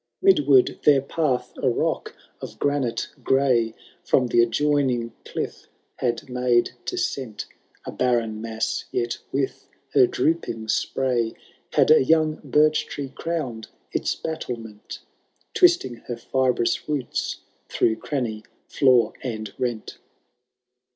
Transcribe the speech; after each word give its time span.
Midward 0.19 0.79
their 0.83 0.99
path, 1.03 1.53
a 1.61 1.69
rock 1.69 2.15
of 2.41 2.57
granite 2.57 3.09
gray 3.23 3.75
From 4.03 4.25
the 4.25 4.43
adjoiAing 4.43 5.11
cliff 5.25 5.67
had 5.97 6.27
made 6.27 6.71
descent^— 6.85 7.45
A 7.85 7.91
barren 7.91 8.41
mass— 8.41 8.85
^yet 8.91 9.19
with 9.31 9.67
her 9.93 10.07
drooping 10.07 10.69
spray 10.69 11.35
Had 11.73 11.91
a 11.91 12.03
young 12.03 12.41
birch 12.43 12.87
tree 12.87 13.09
crownM 13.09 13.67
its 13.91 14.15
battlement. 14.15 15.01
Twisting 15.53 15.97
her 16.07 16.15
fibrous 16.17 16.89
roots 16.89 17.41
through 17.69 17.97
cranny, 17.97 18.43
flaw 18.67 19.13
and 19.21 19.53
rent. 19.59 19.99